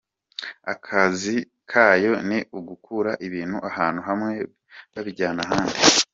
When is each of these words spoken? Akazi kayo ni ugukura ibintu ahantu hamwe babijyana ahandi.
Akazi 0.73 1.35
kayo 1.71 2.13
ni 2.27 2.39
ugukura 2.57 3.11
ibintu 3.27 3.57
ahantu 3.69 3.99
hamwe 4.07 4.31
babijyana 4.93 5.41
ahandi. 5.45 5.75